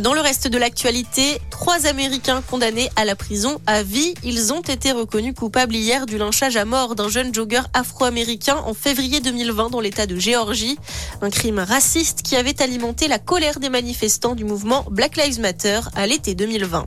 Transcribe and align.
Dans 0.00 0.14
le 0.14 0.22
reste 0.22 0.48
de 0.48 0.56
l'actualité, 0.56 1.38
trois 1.50 1.86
Américains 1.86 2.40
condamnés 2.40 2.88
à 2.96 3.04
la 3.04 3.14
prison 3.14 3.60
à 3.66 3.82
vie. 3.82 4.14
Ils 4.24 4.50
ont 4.50 4.62
été 4.62 4.90
reconnus 4.90 5.34
coupables 5.34 5.74
hier 5.74 6.06
du 6.06 6.16
lynchage 6.16 6.56
à 6.56 6.64
mort 6.64 6.94
d'un 6.94 7.10
jeune 7.10 7.34
jogger 7.34 7.60
afro-américain 7.74 8.56
en 8.64 8.72
février 8.72 9.20
2020 9.20 9.68
dans 9.68 9.80
l'état 9.80 10.06
de 10.06 10.16
Géorgie. 10.16 10.78
Un 11.20 11.28
crime 11.28 11.58
raciste 11.58 12.22
qui 12.22 12.36
avait 12.36 12.62
alimenté 12.62 13.06
la 13.06 13.18
colère 13.18 13.60
des 13.60 13.68
manifestants 13.68 14.34
du 14.34 14.46
mouvement 14.46 14.86
Black 14.90 15.18
Lives 15.18 15.40
Matter 15.40 15.80
à 15.94 16.06
l'été 16.06 16.34
2020. 16.34 16.86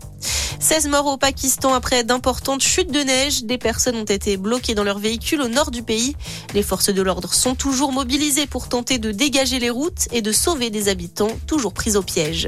16 0.66 0.88
morts 0.88 1.05
au 1.05 1.18
Pakistan 1.18 1.75
après 1.75 2.04
d'importantes 2.04 2.63
chutes 2.63 2.91
de 2.91 3.02
neige. 3.02 3.43
Des 3.43 3.59
personnes 3.59 3.97
ont 3.97 4.04
été 4.04 4.36
bloquées 4.36 4.73
dans 4.73 4.84
leur 4.84 4.97
véhicule 4.97 5.43
au 5.43 5.47
nord 5.47 5.70
du 5.70 5.84
pays. 5.84 6.15
Les 6.55 6.64
forces 6.64 6.89
de 6.89 7.04
l'ordre 7.04 7.32
sont 7.36 7.54
toujours 7.54 7.91
mobilisées 7.91 8.47
pour 8.47 8.68
tenter 8.68 8.97
de 8.97 9.11
dégager 9.11 9.59
les 9.59 9.70
routes 9.70 10.07
et 10.11 10.23
de 10.23 10.32
sauver 10.32 10.71
des 10.71 10.89
habitants 10.89 11.29
toujours 11.46 11.71
pris 11.71 11.97
au 11.97 12.01
piège. 12.01 12.47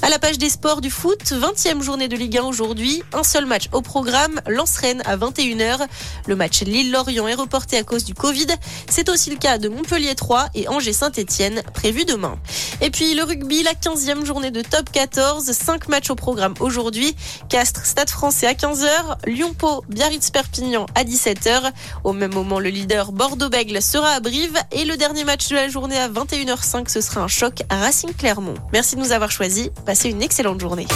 À 0.00 0.08
la 0.08 0.18
page 0.18 0.38
des 0.38 0.48
sports 0.48 0.80
du 0.80 0.90
foot, 0.90 1.20
20e 1.24 1.82
journée 1.82 2.08
de 2.08 2.16
Ligue 2.16 2.38
1 2.38 2.44
aujourd'hui. 2.44 3.02
Un 3.12 3.22
seul 3.22 3.44
match 3.44 3.64
au 3.72 3.82
programme, 3.82 4.40
Lens-Rennes 4.46 5.02
à 5.04 5.18
21h. 5.18 5.86
Le 6.26 6.36
match 6.36 6.62
Lille-Lorient 6.62 7.28
est 7.28 7.34
reporté 7.34 7.76
à 7.76 7.82
cause 7.82 8.04
du 8.04 8.14
Covid. 8.14 8.46
C'est 8.88 9.10
aussi 9.10 9.28
le 9.28 9.36
cas 9.36 9.58
de 9.58 9.68
Montpellier 9.68 10.14
3 10.14 10.46
et 10.54 10.68
Angers-Saint-Etienne 10.68 11.62
prévu 11.74 12.06
demain. 12.06 12.38
Et 12.80 12.90
puis 12.90 13.12
le 13.12 13.24
rugby, 13.24 13.62
la 13.62 13.74
15e 13.74 14.24
journée 14.24 14.52
de 14.52 14.62
top 14.62 14.90
14. 14.90 15.52
5 15.52 15.88
matchs 15.88 16.08
au 16.08 16.14
programme 16.14 16.54
aujourd'hui. 16.60 17.14
Castres, 17.58 17.86
Stade 17.86 18.08
français 18.08 18.46
à 18.46 18.52
15h. 18.52 18.86
Lyon-Pau, 19.26 19.84
Biarritz-Perpignan 19.88 20.86
à 20.94 21.02
17h. 21.02 21.72
Au 22.04 22.12
même 22.12 22.32
moment, 22.32 22.60
le 22.60 22.68
leader 22.68 23.10
Bordeaux-Bègle 23.10 23.82
sera 23.82 24.10
à 24.10 24.20
Brive. 24.20 24.56
Et 24.70 24.84
le 24.84 24.96
dernier 24.96 25.24
match 25.24 25.48
de 25.48 25.56
la 25.56 25.68
journée 25.68 25.98
à 25.98 26.08
21h05, 26.08 26.88
ce 26.88 27.00
sera 27.00 27.20
un 27.20 27.26
choc 27.26 27.64
à 27.68 27.78
Racing-Clermont. 27.78 28.54
Merci 28.72 28.94
de 28.94 29.00
nous 29.00 29.10
avoir 29.10 29.32
choisis. 29.32 29.70
Passez 29.84 30.08
une 30.08 30.22
excellente 30.22 30.60
journée. 30.60 30.86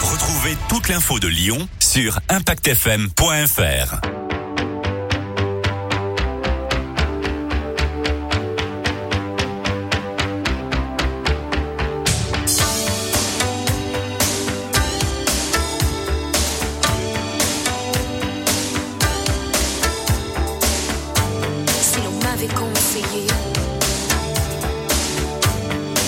Retrouvez 0.00 0.56
toute 0.70 0.88
l'info 0.88 1.18
de 1.18 1.28
Lyon 1.28 1.68
sur 1.80 2.18
impactfm.fr. 2.30 4.25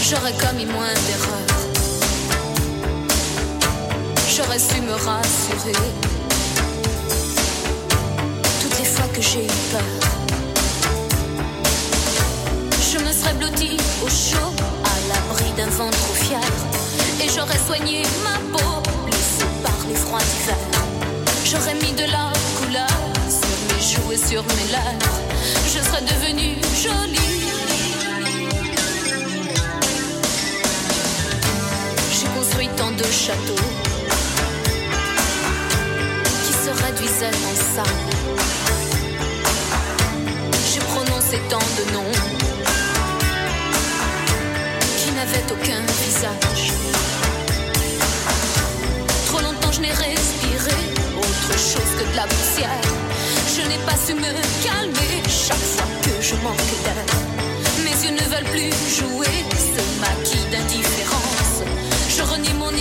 j'aurais 0.09 0.33
commis 0.33 0.65
moins 0.67 0.95
d'erreurs. 1.07 1.59
J'aurais 4.35 4.59
su 4.59 4.81
me 4.81 4.93
rassurer. 4.93 5.73
Toutes 8.63 8.79
les 8.79 8.85
fois 8.85 9.07
que 9.15 9.21
j'ai 9.21 9.45
eu 9.45 9.57
peur, 9.73 9.81
je 12.93 12.99
me 12.99 13.13
serais 13.13 13.35
blottie 13.35 13.77
au 14.03 14.09
chaud, 14.09 14.53
à 14.85 15.09
l'abri 15.09 15.53
d'un 15.57 15.71
vent 15.71 15.91
trop 15.91 16.15
fier. 16.15 16.41
Et 17.23 17.29
j'aurais 17.29 17.59
soigné 17.67 18.03
ma 18.25 18.39
peau, 18.57 18.83
blessée 19.05 19.51
par 19.63 19.77
les 19.89 19.95
froids 19.95 20.21
d'hiver. 20.21 20.57
J'aurais 21.45 21.75
mis 21.75 21.93
de 21.93 22.11
la 22.11 22.33
couleur 22.59 22.99
sur 23.29 23.59
mes 23.69 23.83
joues 23.83 24.13
et 24.13 24.29
sur 24.29 24.43
mes 24.43 24.73
lèvres. 24.73 25.19
Je 25.67 25.81
serais 25.83 26.03
de 32.97 33.05
châteaux 33.05 33.65
qui 36.45 36.53
se 36.53 36.71
réduisaient 36.85 37.27
en 37.27 37.55
sable. 37.75 38.11
J'ai 40.73 40.81
prononcé 40.81 41.41
tant 41.51 41.59
de 41.59 41.93
noms 41.93 42.13
qui 44.97 45.13
n'avaient 45.13 45.45
aucun 45.53 45.83
visage. 46.05 46.73
Trop 49.27 49.41
longtemps 49.41 49.73
je 49.73 49.81
n'ai 49.81 49.93
respiré 49.93 50.77
autre 51.19 51.53
chose 51.59 51.93
que 51.99 52.11
de 52.11 52.17
la 52.17 52.27
poussière. 52.27 52.81
Je 53.55 53.69
n'ai 53.69 53.79
pas 53.85 53.97
su 53.97 54.15
me 54.15 54.33
calmer 54.65 55.23
chaque 55.29 55.57
fois 55.57 55.89
que 56.03 56.23
je 56.23 56.35
manque 56.37 56.57
d'air. 56.85 57.05
Mes 57.85 58.07
yeux 58.07 58.15
ne 58.15 58.35
veulent 58.35 58.51
plus 58.51 58.73
jouer 58.97 59.45
ce 59.53 60.01
maquis 60.01 60.45
d'indifférence. 60.51 61.28
Je 62.19 62.25
renie 62.25 62.55
mon 62.55 62.73